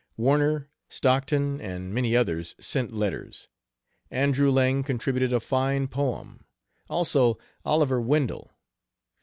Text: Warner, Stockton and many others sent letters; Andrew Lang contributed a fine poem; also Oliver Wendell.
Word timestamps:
Warner, 0.17 0.67
Stockton 0.89 1.61
and 1.61 1.93
many 1.93 2.15
others 2.17 2.55
sent 2.59 2.91
letters; 2.91 3.47
Andrew 4.09 4.49
Lang 4.49 4.81
contributed 4.81 5.31
a 5.31 5.39
fine 5.39 5.87
poem; 5.87 6.43
also 6.89 7.37
Oliver 7.63 8.01
Wendell. 8.01 8.51